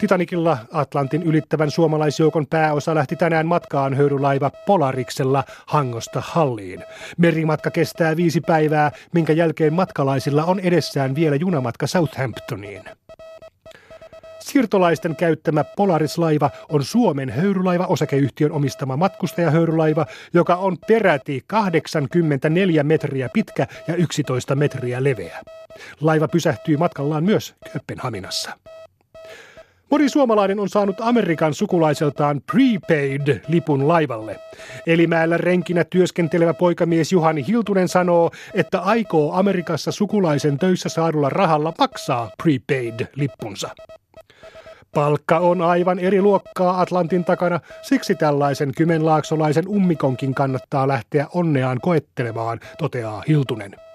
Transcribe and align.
Titanikilla 0.00 0.58
Atlantin 0.72 1.22
ylittävän 1.22 1.70
suomalaisjoukon 1.70 2.46
pääosa 2.46 2.94
lähti 2.94 3.16
tänään 3.16 3.46
matkaan 3.46 3.94
höyrylaiva 3.94 4.50
Polariksella 4.66 5.44
Hangosta 5.66 6.22
Halliin. 6.24 6.84
Merimatka 7.18 7.70
kestää 7.70 8.16
viisi 8.16 8.40
päivää, 8.40 8.90
minkä 9.14 9.32
jälkeen 9.32 9.72
matkalaisilla 9.72 10.44
on 10.44 10.60
edessään 10.60 11.14
vielä 11.14 11.36
junamatka 11.36 11.86
Southamptoniin. 11.86 12.82
Siirtolaisten 14.38 15.16
käyttämä 15.16 15.64
Polaris-laiva 15.64 16.50
on 16.68 16.84
Suomen 16.84 17.30
höyrylaiva 17.30 17.86
osakeyhtiön 17.86 18.52
omistama 18.52 18.96
matkustajahöyrylaiva, 18.96 20.06
joka 20.34 20.56
on 20.56 20.76
peräti 20.86 21.44
84 21.46 22.82
metriä 22.82 23.28
pitkä 23.32 23.66
ja 23.88 23.94
11 23.94 24.54
metriä 24.54 25.04
leveä. 25.04 25.40
Laiva 26.00 26.28
pysähtyy 26.28 26.76
matkallaan 26.76 27.24
myös 27.24 27.54
Kööpenhaminassa. 27.72 28.69
Moni 29.90 30.08
suomalainen 30.08 30.60
on 30.60 30.68
saanut 30.68 30.96
Amerikan 31.00 31.54
sukulaiseltaan 31.54 32.40
prepaid-lipun 32.52 33.88
laivalle. 33.88 34.36
Elimäellä 34.86 35.36
renkinä 35.36 35.84
työskentelevä 35.84 36.54
poikamies 36.54 37.12
Juhani 37.12 37.46
Hiltunen 37.46 37.88
sanoo, 37.88 38.30
että 38.54 38.80
aikoo 38.80 39.32
Amerikassa 39.32 39.92
sukulaisen 39.92 40.58
töissä 40.58 40.88
saadulla 40.88 41.28
rahalla 41.28 41.72
maksaa 41.78 42.30
prepaid-lippunsa. 42.42 43.70
Palkka 44.94 45.38
on 45.38 45.62
aivan 45.62 45.98
eri 45.98 46.22
luokkaa 46.22 46.80
Atlantin 46.80 47.24
takana, 47.24 47.60
siksi 47.82 48.14
tällaisen 48.14 48.72
kymenlaaksolaisen 48.76 49.68
ummikonkin 49.68 50.34
kannattaa 50.34 50.88
lähteä 50.88 51.26
onneaan 51.34 51.78
koettelemaan, 51.80 52.60
toteaa 52.78 53.22
Hiltunen. 53.28 53.89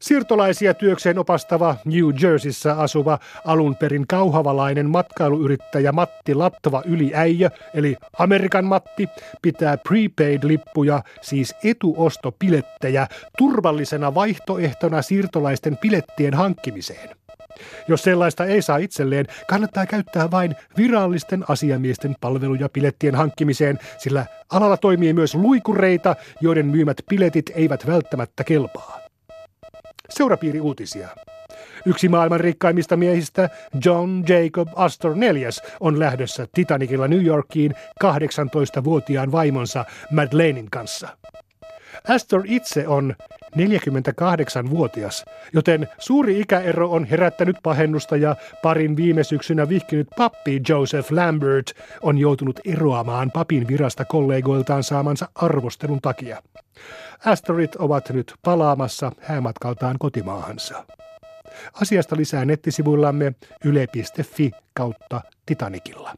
Siirtolaisia 0.00 0.74
työkseen 0.74 1.18
opastava 1.18 1.76
New 1.84 2.10
Jerseyssä 2.22 2.72
asuva 2.74 3.18
alun 3.44 3.76
perin 3.76 4.06
kauhavalainen 4.06 4.90
matkailuyrittäjä 4.90 5.92
Matti 5.92 6.34
Lattava 6.34 6.82
Yliäijö, 6.86 7.50
eli 7.74 7.96
Amerikan 8.18 8.64
Matti, 8.64 9.08
pitää 9.42 9.76
prepaid-lippuja, 9.76 11.02
siis 11.20 11.54
etuostopilettejä, 11.64 13.06
turvallisena 13.38 14.14
vaihtoehtona 14.14 15.02
siirtolaisten 15.02 15.76
pilettien 15.76 16.34
hankkimiseen. 16.34 17.10
Jos 17.88 18.02
sellaista 18.02 18.44
ei 18.44 18.62
saa 18.62 18.76
itselleen, 18.76 19.26
kannattaa 19.48 19.86
käyttää 19.86 20.30
vain 20.30 20.54
virallisten 20.76 21.44
asiamiesten 21.48 22.16
palveluja 22.20 22.68
pilettien 22.68 23.14
hankkimiseen, 23.14 23.78
sillä 23.98 24.26
alalla 24.50 24.76
toimii 24.76 25.12
myös 25.12 25.34
luikureita, 25.34 26.16
joiden 26.40 26.66
myymät 26.66 26.96
piletit 27.08 27.50
eivät 27.54 27.86
välttämättä 27.86 28.44
kelpaa. 28.44 29.09
Seurapiiri 30.10 30.60
uutisia. 30.60 31.08
Yksi 31.86 32.08
maailman 32.08 32.40
rikkaimmista 32.40 32.96
miehistä, 32.96 33.50
John 33.84 34.22
Jacob 34.28 34.68
Astor 34.74 35.16
IV, 35.16 35.48
on 35.80 35.98
lähdössä 35.98 36.46
Titanicilla 36.54 37.08
New 37.08 37.24
Yorkiin 37.24 37.74
18-vuotiaan 38.04 39.32
vaimonsa 39.32 39.84
Madeleinin 40.10 40.70
kanssa. 40.70 41.08
Astor 42.08 42.42
itse 42.44 42.88
on 42.88 43.16
48-vuotias, 43.56 45.24
joten 45.52 45.88
suuri 45.98 46.40
ikäero 46.40 46.90
on 46.90 47.04
herättänyt 47.04 47.56
pahennusta 47.62 48.16
ja 48.16 48.36
parin 48.62 48.96
viime 48.96 49.24
syksynä 49.24 49.68
vihkinyt 49.68 50.08
pappi 50.16 50.62
Joseph 50.68 51.12
Lambert 51.12 51.72
on 52.02 52.18
joutunut 52.18 52.60
eroamaan 52.64 53.30
papin 53.30 53.68
virasta 53.68 54.04
kollegoiltaan 54.04 54.82
saamansa 54.82 55.28
arvostelun 55.34 56.00
takia. 56.00 56.42
Astorit 57.24 57.76
ovat 57.76 58.10
nyt 58.10 58.34
palaamassa 58.42 59.12
häämatkaltaan 59.20 59.96
kotimaahansa. 59.98 60.84
Asiasta 61.82 62.16
lisää 62.16 62.44
nettisivuillamme 62.44 63.32
yle.fi 63.64 64.50
kautta 64.74 65.20
Titanikilla. 65.46 66.14